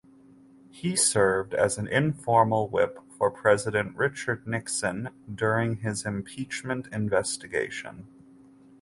He 0.71 0.95
served 0.95 1.53
as 1.53 1.77
an 1.77 1.85
informal 1.87 2.67
whip 2.67 2.97
for 3.19 3.29
President 3.29 3.95
Richard 3.95 4.47
Nixon 4.47 5.09
during 5.31 5.75
his 5.75 6.07
impeachment 6.07 6.87
investigation. 6.91 8.07